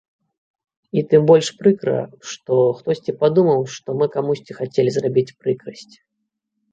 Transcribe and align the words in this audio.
І 0.99 1.01
тым 1.09 1.21
больш 1.31 1.47
прыкра, 1.59 1.97
што 2.29 2.57
хтосьці 2.79 3.15
падумаў, 3.21 3.61
што 3.75 3.87
мы 3.99 4.05
камусьці 4.15 4.57
хацелі 4.61 4.91
зрабіць 4.97 5.25
прыкрасць. 5.45 5.95